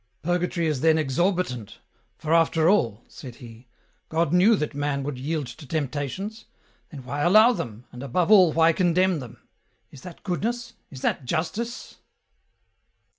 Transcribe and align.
"Purgatory 0.23 0.65
is 0.65 0.81
then 0.81 0.97
exorbitant, 0.97 1.77
for 2.17 2.33
after 2.33 2.67
all," 2.67 3.03
said 3.07 3.35
he," 3.35 3.67
God 4.09 4.33
knew 4.33 4.55
that 4.55 4.73
man 4.73 5.03
would 5.03 5.19
yield 5.19 5.45
to 5.45 5.67
tempta 5.67 6.09
tions; 6.09 6.45
then 6.89 7.03
why 7.03 7.21
allow 7.21 7.53
them, 7.53 7.85
and 7.91 8.01
above 8.01 8.31
all 8.31 8.51
why 8.51 8.73
condemn 8.73 9.19
them? 9.19 9.47
Is 9.91 10.01
that 10.01 10.23
goodness, 10.23 10.73
is 10.89 11.01
that 11.01 11.25
justice 11.25 11.99